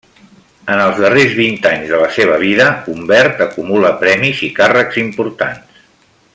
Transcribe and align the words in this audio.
En 0.75 0.79
els 0.85 1.01
darrers 1.03 1.35
vint 1.39 1.67
anys 1.73 1.91
de 1.91 1.99
la 2.05 2.07
seva 2.15 2.39
vida, 2.45 2.69
Humbert 2.93 3.45
acumula 3.49 3.95
premis 4.05 4.43
i 4.49 4.53
càrrecs 4.61 4.99
importants. 5.07 5.89